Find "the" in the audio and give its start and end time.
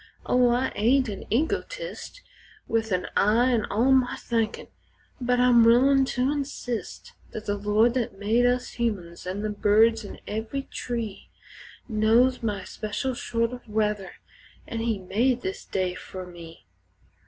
7.45-7.55, 9.43-9.51